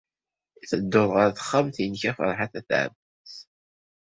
[0.63, 3.33] I tedduḍ ɣer texxamt-nnek a Ferḥat n At Ɛebbas?